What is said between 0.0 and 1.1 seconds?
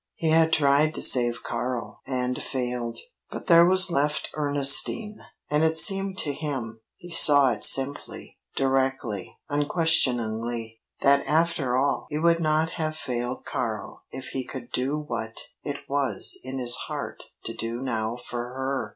He had tried to